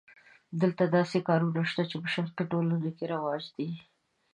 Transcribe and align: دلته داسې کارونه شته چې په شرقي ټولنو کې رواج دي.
دلته 0.61 0.83
داسې 0.97 1.17
کارونه 1.27 1.61
شته 1.71 1.83
چې 1.89 1.95
په 2.01 2.07
شرقي 2.13 2.43
ټولنو 2.51 2.89
کې 2.97 3.05
رواج 3.13 3.43
دي. 3.55 3.69